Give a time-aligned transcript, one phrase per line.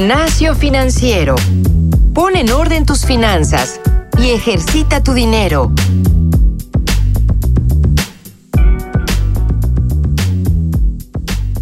[0.00, 1.34] Gimnasio financiero.
[2.14, 3.82] Pon en orden tus finanzas
[4.18, 5.72] y ejercita tu dinero.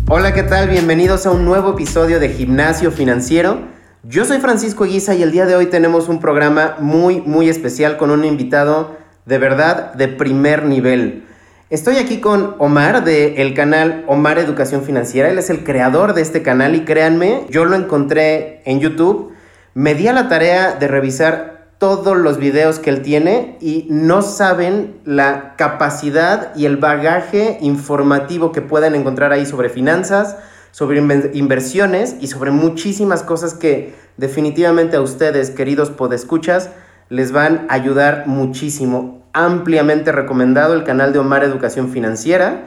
[0.09, 0.69] Hola, ¿qué tal?
[0.69, 3.63] Bienvenidos a un nuevo episodio de Gimnasio Financiero.
[4.05, 7.97] Yo soy Francisco Guisa y el día de hoy tenemos un programa muy, muy especial
[7.97, 8.97] con un invitado
[9.27, 11.25] de verdad de primer nivel.
[11.71, 15.29] Estoy aquí con Omar del canal Omar Educación Financiera.
[15.29, 19.35] Él es el creador de este canal y créanme, yo lo encontré en YouTube.
[19.75, 24.23] Me di a la tarea de revisar todos los videos que él tiene y no
[24.23, 30.39] saben la capacidad y el bagaje informativo que pueden encontrar ahí sobre finanzas,
[30.71, 31.01] sobre
[31.35, 36.71] inversiones y sobre muchísimas cosas que definitivamente a ustedes, queridos podescuchas,
[37.11, 39.28] les van a ayudar muchísimo.
[39.39, 42.65] Ampliamente recomendado el canal de Omar Educación Financiera.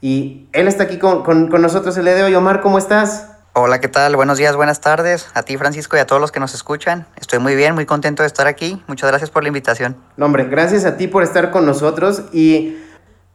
[0.00, 2.34] Y él está aquí con, nosotros el día de hoy.
[2.36, 3.28] Omar, ¿cómo estás?
[3.54, 4.14] Hola, ¿qué tal?
[4.14, 5.26] Buenos días, buenas tardes.
[5.34, 7.08] A ti, Francisco, y a todos los que nos escuchan.
[7.20, 8.80] Estoy muy bien, muy contento de estar aquí.
[8.86, 9.96] Muchas gracias por la invitación.
[10.16, 12.22] No, hombre, gracias a ti por estar con nosotros.
[12.32, 12.78] Y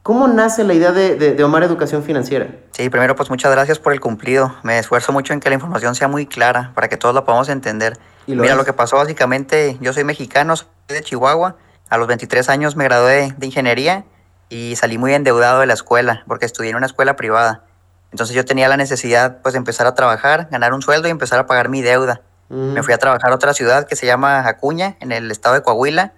[0.02, 2.48] ¿Cómo nace la idea de, Omar Educación Financiera?
[2.70, 4.54] Sí, primero pues muchas gracias por el cumplido.
[4.62, 7.50] Me esfuerzo mucho en que la información sea muy clara para que todos la podamos
[7.50, 7.98] entender.
[8.26, 11.56] Mira, lo que pasó básicamente, yo soy mexicano, soy de Chihuahua.
[11.88, 14.04] A los 23 años me gradué de ingeniería
[14.48, 17.64] y salí muy endeudado de la escuela porque estudié en una escuela privada.
[18.10, 21.38] Entonces yo tenía la necesidad pues de empezar a trabajar, ganar un sueldo y empezar
[21.38, 22.22] a pagar mi deuda.
[22.48, 22.72] Mm.
[22.72, 25.62] Me fui a trabajar a otra ciudad que se llama Acuña, en el estado de
[25.62, 26.14] Coahuila,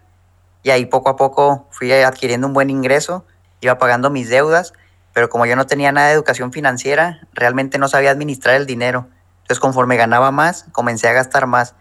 [0.63, 3.25] y ahí poco a poco fui adquiriendo un buen ingreso
[3.61, 4.73] iba pagando mis deudas,
[5.13, 9.09] pero como yo no tenía nada de educación financiera, realmente no sabía administrar el dinero.
[9.43, 11.75] Entonces conforme ganaba más, comencé a gastar más.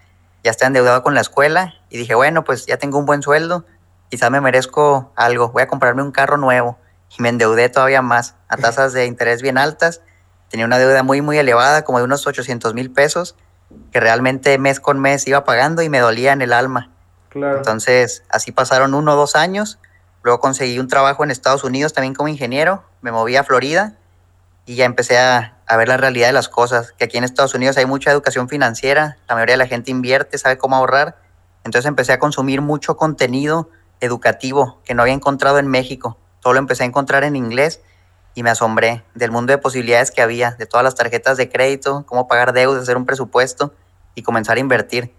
[0.43, 3.65] Ya estaba endeudado con la escuela y dije, bueno, pues ya tengo un buen sueldo,
[4.09, 6.77] quizás me merezco algo, voy a comprarme un carro nuevo.
[7.17, 10.01] Y me endeudé todavía más, a tasas de interés bien altas.
[10.49, 13.35] Tenía una deuda muy, muy elevada, como de unos 800 mil pesos,
[13.91, 16.91] que realmente mes con mes iba pagando y me dolía en el alma.
[17.29, 17.57] Claro.
[17.57, 19.79] Entonces, así pasaron uno o dos años
[20.23, 23.95] Luego conseguí un trabajo en Estados Unidos también como ingeniero, me moví a Florida
[24.65, 27.77] y ya empecé a, ver la realidad de las cosas, que aquí en Estados Unidos
[27.77, 31.17] hay mucha educación financiera, la mayoría de la gente invierte, sabe cómo ahorrar.
[31.63, 36.17] Entonces empecé a consumir mucho contenido educativo que no había encontrado en México.
[36.41, 37.81] Todo lo empecé a encontrar en inglés
[38.35, 42.05] y me asombré del mundo de posibilidades que había, de todas las tarjetas de crédito,
[42.05, 43.73] cómo pagar deudas, hacer un presupuesto
[44.15, 45.13] y comenzar a invertir.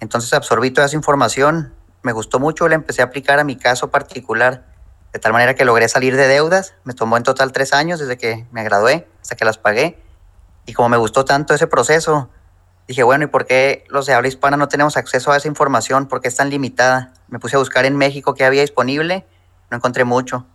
[0.00, 3.90] Entonces absorbí toda esa información, me gustó mucho, la empecé a aplicar a mi caso
[3.90, 4.64] particular,
[5.12, 6.74] de tal manera que logré salir de deudas.
[6.84, 10.02] Me tomó en total tres años desde que me gradué hasta que las pagué.
[10.66, 12.28] Y como me gustó tanto ese proceso,
[12.88, 16.06] dije, bueno, ¿y por qué los de habla hispana no tenemos acceso a esa información?
[16.08, 17.12] ¿Por qué es tan limitada?
[17.28, 19.26] Me puse a buscar en México qué había disponible,
[19.70, 20.46] no encontré mucho.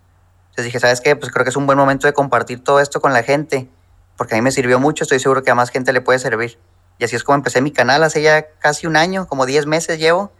[0.49, 1.15] Entonces dije, ¿sabes qué?
[1.15, 3.69] Pues creo que es un buen momento de compartir todo esto con la gente,
[4.17, 6.59] porque a mí me sirvió mucho, estoy seguro que a más gente le puede servir.
[6.97, 9.99] Y así es como empecé mi canal hace ya casi un año, como 10 meses
[9.99, 10.31] llevo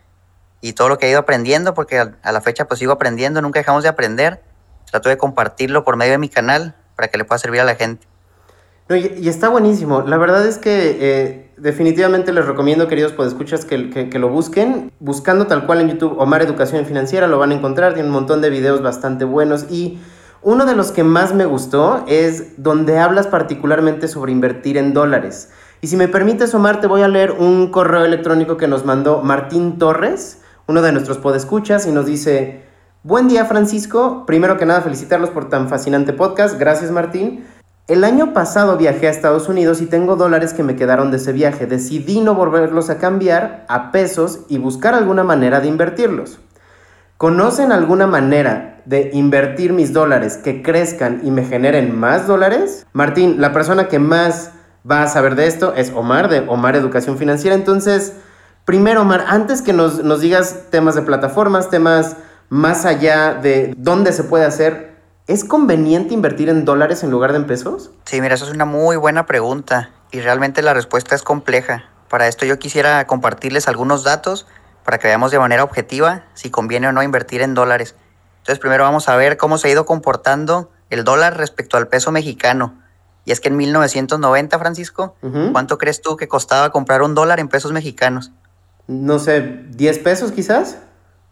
[0.61, 3.59] y todo lo que he ido aprendiendo, porque a la fecha pues sigo aprendiendo, nunca
[3.59, 4.41] dejamos de aprender.
[4.89, 7.75] Trato de compartirlo por medio de mi canal para que le pueda servir a la
[7.75, 8.07] gente.
[8.89, 10.01] y, está buenísimo.
[10.01, 14.91] La verdad es que eh, definitivamente les recomiendo, queridos podescuchas, que, que, lo busquen.
[14.99, 17.93] Buscando tal cual en YouTube Omar Educación Financiera lo van a encontrar.
[17.93, 19.71] Tiene un montón de videos bastante buenos.
[19.71, 19.99] Y
[20.41, 25.51] uno de los que más me gustó es donde hablas particularmente sobre invertir en dólares.
[25.81, 29.21] Y si me permites, Omar, te voy a leer un correo electrónico que nos mandó
[29.21, 32.61] Martín Torres uno de nuestros podescuchas y nos dice,
[33.03, 37.45] buen día Francisco, primero que nada felicitarlos por tan fascinante podcast, gracias Martín.
[37.87, 41.33] El año pasado viajé a Estados Unidos y tengo dólares que me quedaron de ese
[41.33, 41.65] viaje.
[41.65, 46.39] Decidí no volverlos a cambiar a pesos y buscar alguna manera de invertirlos.
[47.17, 52.85] ¿Conocen alguna manera de invertir mis dólares que crezcan y me generen más dólares?
[52.93, 54.51] Martín, la persona que más
[54.89, 57.55] va a saber de esto es Omar, de Omar Educación Financiera.
[57.55, 58.13] Entonces,
[58.65, 62.15] Primero, Omar, antes que nos, digas temas de plataformas, temas
[62.47, 64.92] más allá de dónde se puede hacer,
[65.27, 67.91] ¿es conveniente invertir en dólares en lugar de en pesos?
[68.05, 71.85] Sí, mira, eso es una muy buena pregunta y realmente la respuesta es compleja.
[72.09, 74.47] Para esto yo quisiera compartirles algunos datos
[74.83, 77.95] para que veamos de manera objetiva si conviene o no invertir en dólares.
[78.39, 82.11] Entonces primero vamos a ver cómo se ha ido comportando el dólar respecto al peso
[82.11, 82.75] mexicano.
[83.25, 85.15] Y es que en 1990, Francisco,
[85.53, 88.31] ¿cuánto crees tú que costaba comprar un dólar en pesos mexicanos?
[88.87, 90.77] no sé, 10 pesos quizás.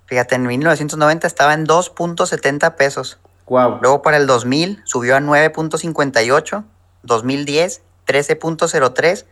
[0.06, 3.20] Fíjate, en 1990 estaba en 2.70 pesos.
[3.52, 3.80] Wow.
[3.82, 6.64] Luego para el 2000 subió a 9.58,
[7.04, 9.26] 2010 13.03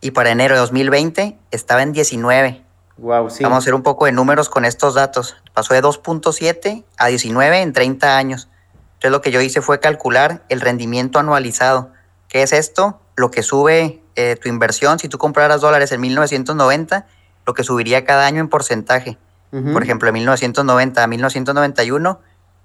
[0.00, 2.64] y para enero de 2020 estaba en 19.
[2.98, 3.42] Wow, sí.
[3.42, 5.34] Vamos a hacer un poco de números con estos datos.
[5.54, 8.48] Pasó de 2.7 a 19 en 30 años.
[8.90, 11.90] Entonces lo que yo hice fue calcular el rendimiento anualizado.
[12.28, 13.00] ¿Qué es esto?
[13.16, 17.06] Lo que sube eh, tu inversión, si tú compraras dólares en 1990,
[17.44, 19.18] lo que subiría cada año en porcentaje.
[19.50, 22.20] Por ejemplo, en 1990 a 1991,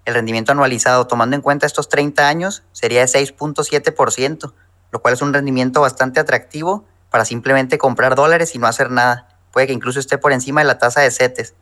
[0.05, 4.53] el rendimiento anualizado, tomando en cuenta estos 30 años, sería de 6.7%,
[4.91, 9.27] lo cual es un rendimiento bastante atractivo para simplemente comprar dólares y no hacer nada.
[9.51, 11.53] Puede que incluso esté por encima de la tasa de CETES.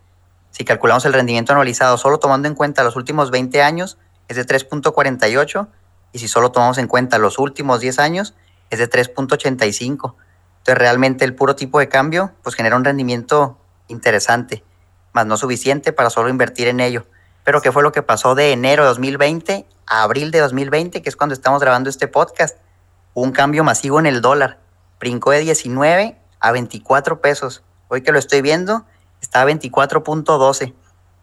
[0.50, 3.98] Si calculamos el rendimiento anualizado solo tomando en cuenta los últimos 20 años,
[4.28, 5.68] es de 3.48
[6.14, 8.34] y si solo tomamos en cuenta los últimos 10 años,
[8.70, 10.16] es de 3.85.
[10.58, 14.64] Entonces realmente el puro tipo de cambio pues genera un rendimiento interesante,
[15.14, 17.06] más no suficiente para solo invertir en ello.
[17.44, 21.10] Pero ¿qué fue lo que pasó de enero de 2020 a abril de 2020, que
[21.10, 22.58] es cuando estamos grabando este podcast?
[23.14, 24.60] un cambio masivo en el dólar.
[25.00, 27.64] Brincó de 19 a 24 pesos.
[27.88, 28.86] Hoy que lo estoy viendo,
[29.22, 30.74] está a 24.12.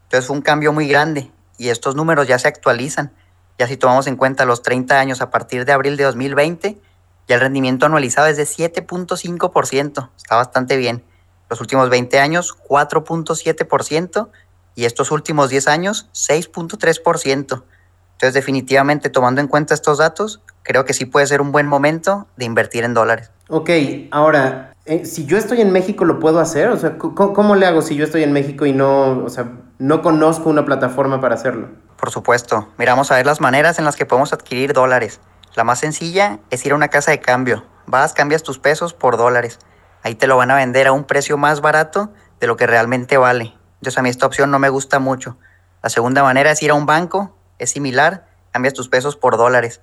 [0.04, 3.12] Entonces fue un cambio muy grande y estos números ya se actualizan.
[3.58, 6.78] Ya si tomamos en cuenta los 30 años a partir de abril de 2020,
[7.26, 10.10] ya el rendimiento anualizado es de 7.5%.
[10.16, 11.04] Está bastante bien.
[11.50, 14.28] Los últimos 20 años, 4.7%
[14.78, 17.64] y estos últimos 10 años, 6.3%.
[18.12, 22.28] Entonces definitivamente tomando en cuenta estos datos, creo que sí puede ser un buen momento
[22.36, 23.32] de invertir en dólares.
[23.48, 23.70] Ok,
[24.12, 26.68] ahora, eh, si yo estoy en México, ¿lo puedo hacer?
[26.68, 30.00] O sea, ¿cómo, le hago si yo estoy en México y no, o sea, no
[30.00, 31.70] conozco una plataforma para hacerlo?
[31.96, 32.68] Por supuesto.
[32.78, 35.18] Miramos a ver las maneras en las que podemos adquirir dólares.
[35.56, 37.64] La más sencilla es ir a una casa de cambio.
[37.86, 39.58] Vas, cambias tus pesos por dólares.
[40.04, 43.16] Ahí te lo van a vender a un precio más barato de lo que realmente
[43.16, 43.57] vale.
[43.80, 45.36] Entonces a mí esta opción no me gusta mucho.
[45.82, 47.36] La segunda manera es ir a un banco.
[47.58, 48.28] Es similar.
[48.52, 49.80] Cambias tus pesos por dólares.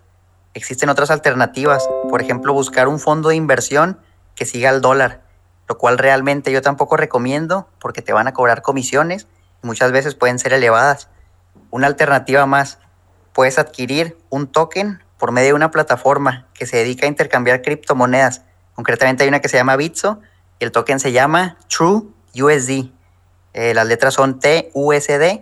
[0.53, 3.99] Existen otras alternativas, por ejemplo, buscar un fondo de inversión
[4.35, 5.21] que siga el dólar,
[5.67, 9.27] lo cual realmente yo tampoco recomiendo porque te van a cobrar comisiones
[9.61, 11.09] y muchas veces pueden ser elevadas.
[11.71, 12.79] Una alternativa más,
[13.33, 18.43] puedes adquirir un token por medio de una plataforma que se dedica a intercambiar criptomonedas.
[18.75, 20.21] Concretamente hay una que se llama Bitso
[20.57, 22.03] y el token se llama True
[22.33, 22.94] USD.
[23.55, 25.39] Eh, las letras son TUSD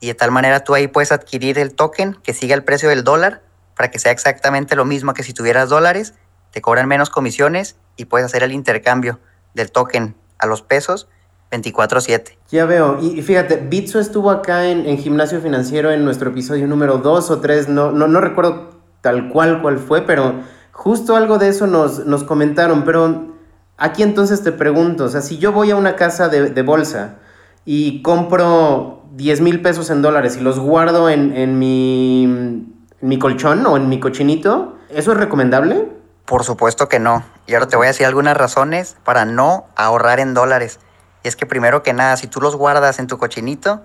[0.00, 3.02] y de tal manera tú ahí puedes adquirir el token que siga el precio del
[3.02, 3.40] dólar
[3.74, 6.12] para que sea exactamente lo mismo que si tuvieras dólares,
[6.50, 9.20] te cobran menos comisiones y puedes hacer el intercambio
[9.54, 11.08] del token a los pesos
[11.50, 12.36] 24/7.
[12.50, 17.30] Ya veo, y fíjate, Bitso estuvo acá en, Gimnasio Financiero en nuestro episodio número 2
[17.30, 20.42] o 3, no, no, no recuerdo tal cual cuál fue, pero
[20.72, 23.34] justo algo de eso nos, nos comentaron, pero
[23.78, 27.16] aquí entonces te pregunto, o sea, si yo voy a una casa de bolsa
[27.66, 33.64] y compro 10 mil pesos en dólares y los guardo en, en mi mi colchón
[33.66, 35.88] o en mi cochinito, ¿eso es recomendable?
[36.24, 37.24] Por supuesto que no.
[37.46, 40.80] Y ahora te voy a decir algunas razones para no ahorrar en dólares.
[41.22, 43.84] Y es que primero que nada, si tú los guardas en tu cochinito,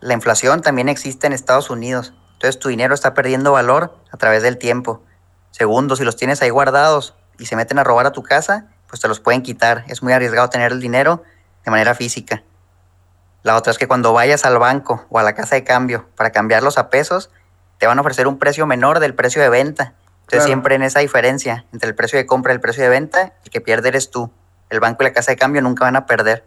[0.00, 2.14] la inflación también existe en Estados Unidos.
[2.34, 5.02] Entonces tu dinero está perdiendo valor a través del tiempo.
[5.50, 9.00] Segundo, si los tienes ahí guardados y se meten a robar a tu casa, pues
[9.00, 9.84] te los pueden quitar.
[9.88, 11.22] Es muy arriesgado tener el dinero
[11.64, 12.42] de manera física.
[13.42, 16.30] La otra es que cuando vayas al banco o a la casa de cambio para
[16.30, 17.30] cambiarlos a pesos,
[17.78, 19.94] te van a ofrecer un precio menor del precio de venta.
[20.22, 23.34] Entonces siempre en esa diferencia entre el precio de compra y el precio de venta,
[23.44, 24.30] el que pierde eres tú.
[24.70, 26.44] El banco y la casa de cambio nunca van a perder.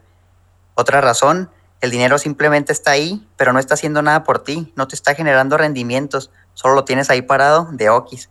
[0.73, 1.51] Otra razón,
[1.81, 5.13] el dinero simplemente está ahí, pero no está haciendo nada por ti, no te está
[5.13, 8.29] generando rendimientos, solo lo tienes ahí parado de okis.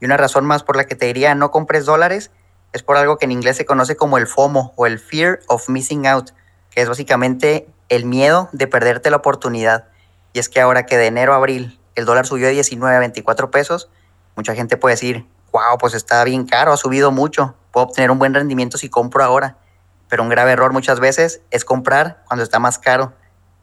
[0.00, 2.30] Y una razón más por la que te diría no compres dólares
[2.72, 5.68] es por algo que en inglés se conoce como el FOMO o el Fear of
[5.68, 6.30] Missing Out,
[6.70, 9.86] que es básicamente el miedo de perderte la oportunidad.
[10.32, 12.98] Y es que ahora que de enero a abril el dólar subió de 19 a
[12.98, 13.88] 24 pesos,
[14.36, 18.18] mucha gente puede decir, wow, pues está bien caro, ha subido mucho, puedo obtener un
[18.18, 19.56] buen rendimiento si compro ahora.
[20.08, 23.12] Pero un grave error muchas veces es comprar cuando está más caro,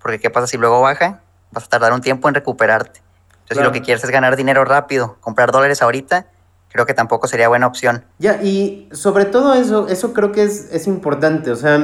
[0.02, 1.22] porque ¿qué pasa si luego baja?
[1.52, 3.02] Vas a tardar un tiempo en recuperarte.
[3.32, 6.28] Entonces, si lo que quieres es ganar dinero rápido, comprar dólares ahorita,
[6.70, 8.06] creo que tampoco sería buena opción.
[8.18, 11.52] Ya, y sobre todo eso, eso creo que es, es importante.
[11.52, 11.78] O sea,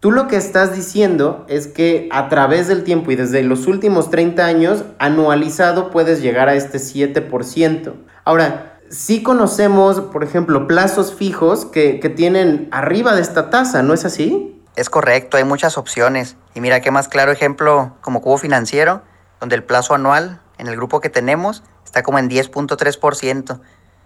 [0.00, 4.10] Tú lo que estás diciendo es que a través del tiempo y desde los últimos
[4.10, 7.94] 30 años, anualizado puedes llegar a este 7%.
[8.24, 14.04] Ahora, sí conocemos, por ejemplo, plazos fijos que, tienen arriba de esta tasa, ¿no es
[14.04, 14.62] así?
[14.76, 16.36] Es correcto, hay muchas opciones.
[16.54, 19.02] Y mira qué más claro ejemplo como cubo financiero,
[19.40, 23.22] donde el plazo anual en el grupo que tenemos está como en 10.3%.
[23.22, 23.60] Entonces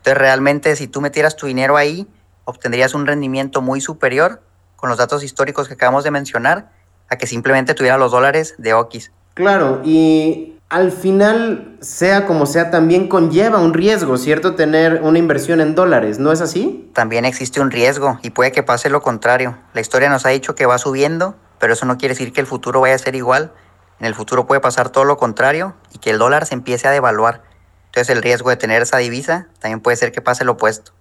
[0.06, 2.06] realmente si tú metieras tu dinero ahí,
[2.44, 4.40] obtendrías un rendimiento muy superior
[4.80, 6.72] con los datos históricos que acabamos de mencionar
[7.08, 9.12] a que simplemente tuviera los dólares de Okis.
[9.34, 14.54] Claro, y al final, sea como sea, también conlleva un riesgo, ¿cierto?
[14.54, 16.90] Tener una inversión en dólares, ¿no es así?
[16.94, 19.58] También existe un riesgo y puede que pase lo contrario.
[19.74, 22.46] La historia nos ha dicho que va subiendo, pero eso no quiere decir que el
[22.46, 23.52] futuro vaya a ser igual.
[23.98, 26.90] En el futuro puede pasar todo lo contrario y que el dólar se empiece a
[26.92, 27.42] devaluar.
[27.86, 30.92] Entonces el riesgo de tener esa divisa también puede ser que pase lo opuesto.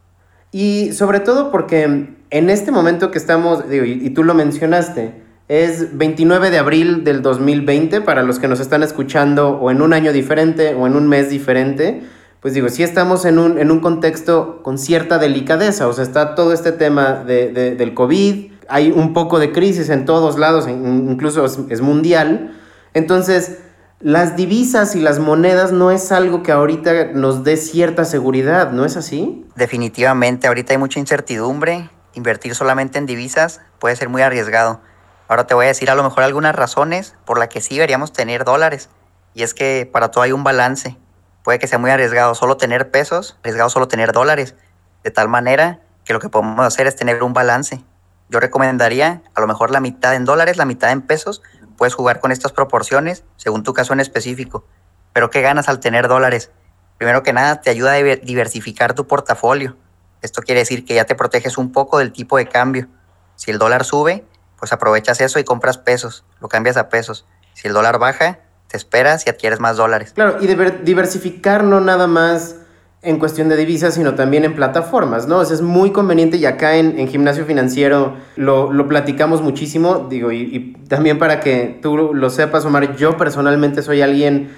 [0.51, 1.83] Y sobre todo porque
[2.29, 5.13] en este momento que estamos, digo, y, tú lo mencionaste,
[5.47, 9.93] es 29 de abril del 2020 para los que nos están escuchando o en un
[9.93, 12.03] año diferente o en un mes diferente.
[12.39, 16.35] Pues digo, sí estamos en un, en un contexto con cierta delicadeza, o sea, está
[16.35, 21.43] todo este tema de, del COVID, hay un poco de crisis en todos lados, incluso
[21.45, 22.53] es mundial.
[22.93, 23.57] Entonces,
[23.99, 28.85] las divisas y las monedas no es algo que ahorita nos dé cierta seguridad, ¿no
[28.85, 29.45] es así?
[29.55, 31.89] Definitivamente, ahorita hay mucha incertidumbre.
[32.13, 34.79] Invertir solamente en divisas puede ser muy arriesgado.
[35.27, 38.13] Ahora te voy a decir a lo mejor algunas razones por las que sí deberíamos
[38.13, 38.89] tener dólares.
[39.33, 40.97] Y es que para todo hay un balance.
[41.43, 44.55] Puede que sea muy arriesgado solo tener pesos, arriesgado solo tener dólares.
[45.03, 47.83] De tal manera que lo que podemos hacer es tener un balance.
[48.29, 51.41] Yo recomendaría a lo mejor la mitad en dólares, la mitad en pesos,
[51.79, 54.65] puedes jugar con estas proporciones según tu caso en específico.
[55.13, 56.51] Pero ¿qué ganas al tener dólares?
[56.97, 59.77] Primero que nada, te ayuda a diversificar tu portafolio.
[60.21, 62.89] Esto quiere decir que ya te proteges un poco del tipo de cambio.
[63.37, 64.25] Si el dólar sube,
[64.57, 67.25] pues aprovechas eso y compras pesos, lo cambias a pesos.
[67.53, 70.11] Si el dólar baja, te esperas y adquieres más dólares.
[70.13, 72.57] Claro, y diversificar no nada más
[73.01, 75.37] en cuestión de divisas, sino también en plataformas, ¿no?
[75.37, 80.33] O es muy conveniente y acá en, en Gimnasio Financiero lo, lo, platicamos muchísimo, digo,
[80.33, 84.49] y, también para que tú lo sepas, Omar, yo personalmente soy alguien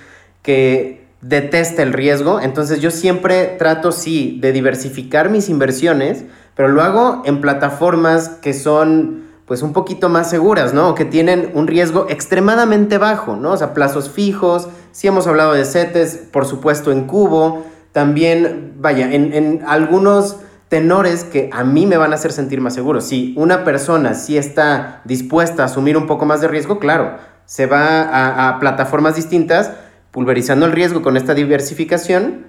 [0.41, 6.23] que detesta el riesgo, entonces yo siempre trato, sí, de diversificar mis inversiones,
[6.55, 10.95] pero lo hago en plataformas que son pues un poquito más seguras, ¿no?
[10.95, 13.51] Que tienen un riesgo extremadamente bajo, ¿no?
[13.51, 19.11] O sea, plazos fijos, sí hemos hablado de CETES, por supuesto en Cubo, también, vaya,
[19.11, 20.37] en, algunos
[20.69, 23.01] tenores que a mí me van a hacer sentir más seguro.
[23.01, 27.65] Si una persona sí está dispuesta a asumir un poco más de riesgo, claro, se
[27.65, 29.71] va a, plataformas distintas,
[30.11, 32.47] pulverizando el riesgo con esta diversificación,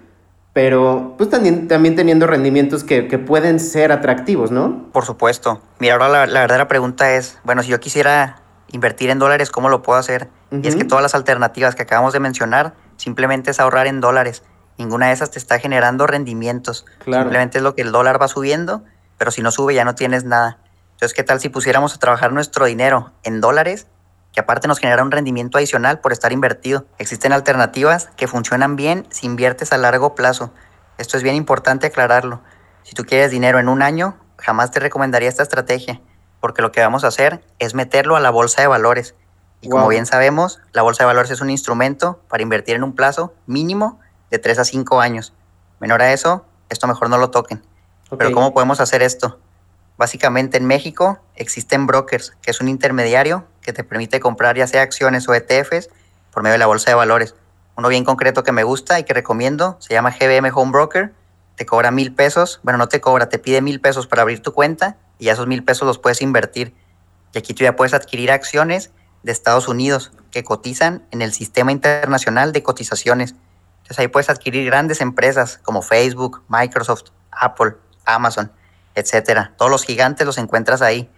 [0.52, 4.90] pero pues también, también teniendo rendimientos que, pueden ser atractivos, ¿no?
[4.92, 5.61] Por supuesto.
[5.80, 8.37] Mira, ahora la, la, verdadera pregunta es, bueno, si yo quisiera
[8.70, 10.28] invertir en dólares, ¿cómo lo puedo hacer?
[10.52, 14.42] Y es que todas las alternativas que acabamos de mencionar simplemente es ahorrar en dólares.
[14.79, 16.85] Ninguna de esas te está generando rendimientos.
[17.05, 18.83] Simplemente es lo que el dólar va subiendo,
[19.19, 20.59] pero si no sube ya no tienes nada.
[20.93, 23.87] Entonces, ¿qué tal si pusiéramos a trabajar nuestro dinero en dólares,
[24.33, 26.87] que aparte nos genera un rendimiento adicional por estar invertido?
[26.99, 30.52] Existen alternativas que funcionan bien si inviertes a largo plazo.
[30.99, 32.41] Esto es bien importante aclararlo.
[32.83, 36.00] Si tú quieres dinero en un año, jamás te recomendaría esta estrategia,
[36.41, 39.14] porque lo que vamos a hacer es meterlo a la bolsa de valores.
[39.61, 42.95] Y como bien sabemos, la bolsa de valores es un instrumento para invertir en un
[42.95, 44.00] plazo mínimo
[44.32, 45.34] de 3 a 5 años.
[45.78, 47.62] Menor a eso, esto mejor no lo toquen.
[48.16, 49.38] Pero ¿cómo podemos hacer esto?
[49.98, 54.82] Básicamente en México existen brokers, que es un intermediario que te permite comprar ya sea
[54.82, 55.90] acciones o ETFs
[56.32, 57.34] por medio de la bolsa de valores.
[57.76, 61.12] Uno bien concreto que me gusta y que recomiendo se llama GBM Home Broker.
[61.56, 62.60] Te cobra mil pesos.
[62.62, 65.46] Bueno, no te cobra, te pide mil pesos para abrir tu cuenta y ya esos
[65.46, 66.74] mil pesos los puedes invertir.
[67.34, 71.70] Y aquí tú ya puedes adquirir acciones de Estados Unidos que cotizan en el Sistema
[71.70, 73.34] Internacional de Cotizaciones.
[73.99, 78.52] Ahí puedes adquirir grandes empresas como Facebook, Microsoft, Apple, Amazon,
[78.94, 79.52] etcétera.
[79.56, 81.11] Todos los gigantes los encuentras ahí.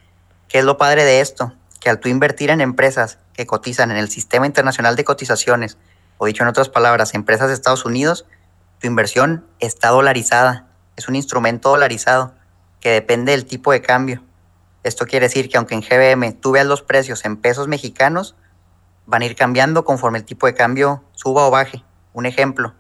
[0.49, 1.53] ¿Qué es lo padre de esto?
[1.81, 5.77] Que al tú invertir en empresas que cotizan en el sistema internacional de cotizaciones,
[6.19, 8.27] o dicho en otras palabras, empresas de Estados Unidos,
[8.81, 10.67] tu inversión está dolarizada.
[10.97, 12.35] Es un instrumento dolarizado
[12.81, 14.23] que depende del tipo de cambio.
[14.83, 18.37] Esto quiere decir que aunque en GBM tú veas los precios en pesos mexicanos,
[19.07, 21.83] van a ir cambiando conforme el tipo de cambio suba o baje.
[22.15, 22.75] Un ejemplo,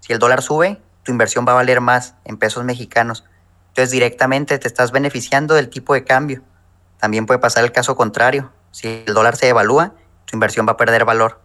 [0.00, 3.24] si el dólar sube, tu inversión va a valer más en pesos mexicanos.
[3.68, 6.42] Entonces directamente te estás beneficiando del tipo de cambio.
[6.98, 8.52] También puede pasar el caso contrario.
[8.70, 9.94] Si el dólar se devalúa,
[10.26, 11.40] tu inversión va a perder valor.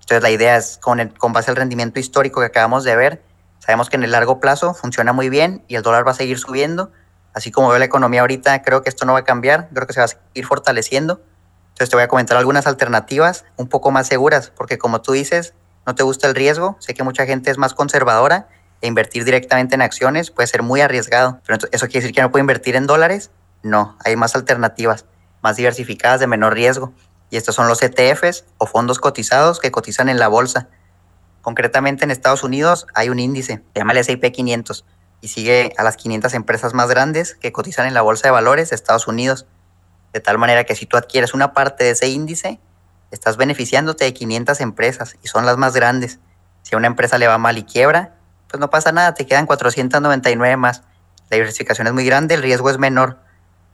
[0.00, 3.22] Entonces la idea es, con, con base al rendimiento histórico que acabamos de ver,
[3.58, 6.38] sabemos que en el largo plazo funciona muy bien y el dólar va a seguir
[6.38, 6.90] subiendo.
[7.34, 9.92] Así como veo la economía ahorita, creo que esto no va a cambiar, creo que
[9.92, 11.20] se va a seguir fortaleciendo.
[11.68, 15.52] Entonces te voy a comentar algunas alternativas un poco más seguras, porque como tú dices,
[15.86, 18.48] no te gusta el riesgo, sé que mucha gente es más conservadora
[18.80, 21.40] e invertir directamente en acciones puede ser muy arriesgado.
[21.46, 23.30] Pero ¿eso quiere decir que no puede invertir en dólares?
[23.62, 25.06] No, hay más alternativas,
[25.42, 26.92] más diversificadas de menor riesgo.
[27.30, 30.68] Y estos son los ETFs o fondos cotizados que cotizan en la bolsa.
[31.40, 34.84] Concretamente en Estados Unidos hay un índice, se llama el S&P 500
[35.20, 38.70] y sigue a las 500 empresas más grandes que cotizan en la bolsa de valores
[38.70, 39.46] de Estados Unidos.
[40.12, 42.60] De tal manera que si tú adquieres una parte de ese índice,
[43.10, 46.18] estás beneficiándote de 500 empresas y son las más grandes.
[46.62, 48.16] Si a una empresa le va mal y quiebra,
[48.48, 50.82] pues no pasa nada, te quedan 499 más.
[51.30, 53.18] La diversificación es muy grande, el riesgo es menor.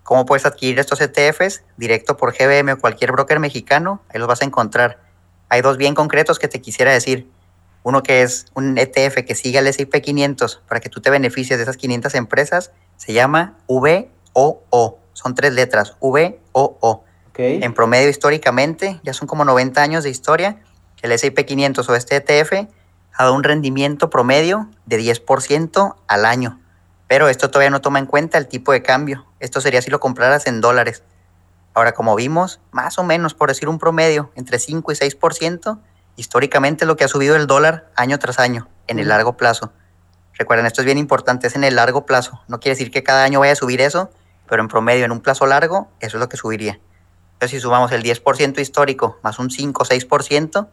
[0.02, 1.62] ¿Cómo puedes adquirir estos ETFs?
[1.76, 5.00] Directo por GBM o cualquier broker mexicano, ahí los vas a encontrar.
[5.48, 7.30] Hay dos bien concretos que te quisiera decir.
[7.82, 11.58] Uno que es un ETF que sigue al S&P 500 para que tú te beneficies
[11.58, 14.98] de esas 500 empresas, se llama VOO.
[15.12, 17.04] Son tres letras, VOO.
[17.32, 17.60] Okay.
[17.62, 20.58] En promedio históricamente, ya son como 90 años de historia,
[21.02, 22.68] el S&P 500 o este ETF
[23.14, 26.60] ha dado un rendimiento promedio de 10% al año.
[27.08, 29.26] Pero esto todavía no toma en cuenta el tipo de cambio.
[29.40, 31.02] Esto sería si lo compraras en dólares.
[31.74, 35.78] Ahora, como vimos, más o menos, por decir un promedio, entre 5 y 6%,
[36.16, 39.72] históricamente lo que ha subido el dólar año tras año, en el largo plazo.
[40.34, 42.42] Recuerden, esto es bien importante, es en el largo plazo.
[42.48, 44.10] No quiere decir que cada año vaya a subir eso,
[44.48, 46.78] pero en promedio, en un plazo largo, eso es lo que subiría.
[47.42, 50.68] Entonces, si sumamos el 10% histórico más un 5 o 6%,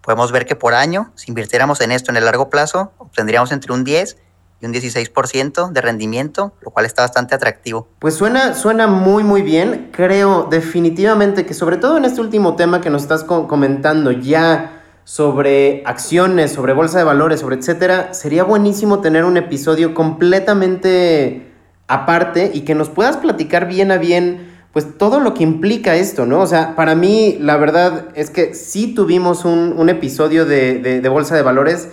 [0.00, 3.74] podemos ver que por año, si invirtiéramos en esto en el largo plazo, obtendríamos entre
[3.74, 4.16] un 10
[4.62, 7.88] y un 16% de rendimiento, lo cual está bastante atractivo.
[7.98, 9.90] Pues suena, suena muy, muy bien.
[9.92, 15.82] Creo definitivamente que sobre todo en este último tema que nos estás comentando ya sobre
[15.84, 21.52] acciones, sobre bolsa de valores, sobre etcétera, sería buenísimo tener un episodio completamente
[21.86, 26.26] aparte y que nos puedas platicar bien a bien pues todo lo que implica esto,
[26.26, 26.40] ¿no?
[26.40, 31.36] O sea, para mí la verdad es que sí tuvimos un, episodio de, de, Bolsa
[31.36, 31.88] de Valores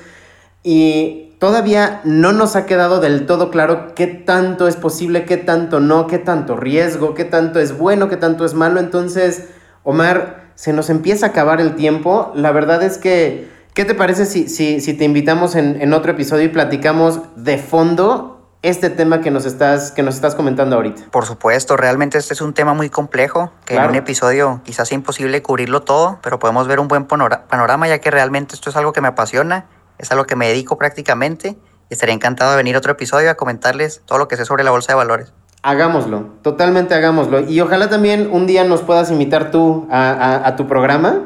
[0.63, 5.79] y todavía no nos ha quedado del todo claro qué tanto es posible, qué tanto
[5.79, 8.79] no, qué tanto riesgo, qué tanto es bueno, qué tanto es malo.
[8.79, 9.49] Entonces,
[9.83, 12.31] Omar, se nos empieza a acabar el tiempo.
[12.33, 16.13] La verdad es que, ¿qué te parece si, si, si te invitamos en, en otro
[16.13, 21.03] episodio y platicamos de fondo este tema que nos estás, que nos estás comentando ahorita.
[21.11, 24.95] Por supuesto, realmente este es un tema muy complejo, que en un episodio quizás sea
[24.95, 28.93] imposible cubrirlo todo, pero podemos ver un buen panorama ya que realmente esto es algo
[28.93, 29.65] que me apasiona,
[29.97, 31.57] es algo que me dedico prácticamente
[31.89, 34.63] y estaría encantado de venir a otro episodio a comentarles todo lo que sé sobre
[34.63, 35.33] la bolsa de valores.
[35.63, 37.41] Hagámoslo, totalmente hagámoslo.
[37.41, 41.23] Y ojalá también un día nos puedas invitar tú a tu programa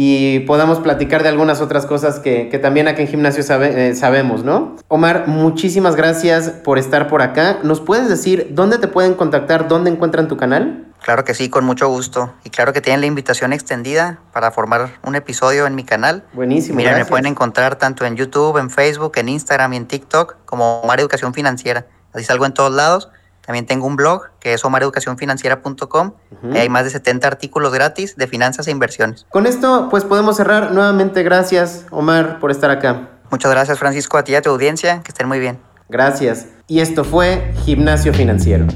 [0.00, 4.76] y podamos platicar de algunas otras cosas que, también aquí en Gimnasio eh, sabemos, ¿no?
[4.86, 7.58] Omar, muchísimas gracias por estar por acá.
[7.64, 10.86] ¿Nos puedes decir dónde te pueden contactar, dónde encuentran tu canal?
[11.02, 12.32] Claro que sí, con mucho gusto.
[12.44, 16.22] Y claro que tienen la invitación extendida para formar un episodio en mi canal.
[16.32, 16.76] Buenísimo.
[16.76, 20.80] Mira, me pueden encontrar tanto en YouTube, en Facebook, en Instagram y en TikTok como
[20.82, 21.86] Omar Educación Financiera.
[22.12, 23.08] Así salgo en todos lados.
[23.48, 26.12] También tengo un blog que es omareducacionfinanciera.com.
[26.52, 29.24] y hay más de 70 artículos gratis de finanzas e inversiones.
[29.30, 30.72] Con esto, pues podemos cerrar.
[30.72, 33.08] Nuevamente, gracias, Omar, por estar acá.
[33.30, 35.00] Muchas gracias, Francisco, a ti y a tu audiencia.
[35.02, 35.58] Que estén muy bien.
[35.88, 36.44] Gracias.
[36.66, 38.66] Y esto fue Gimnasio Financiero.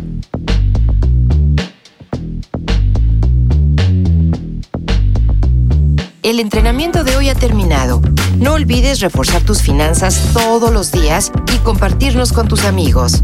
[6.23, 8.01] El entrenamiento de hoy ha terminado.
[8.39, 13.23] No olvides reforzar tus finanzas todos los días y compartirnos con tus amigos.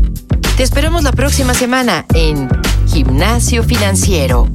[0.58, 2.48] Te esperamos la próxima semana en
[2.88, 4.48] Gimnasio Financiero.